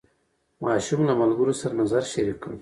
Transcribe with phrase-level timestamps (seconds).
[0.65, 2.53] ماشوم له ملګرو سره نظر شریک کړ